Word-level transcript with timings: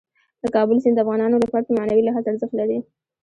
د 0.41 0.43
کابل 0.55 0.77
سیند 0.83 0.95
د 0.97 0.99
افغانانو 1.03 1.41
لپاره 1.43 1.65
په 1.65 1.75
معنوي 1.77 2.03
لحاظ 2.05 2.25
ارزښت 2.31 2.53
لري. 2.59 2.79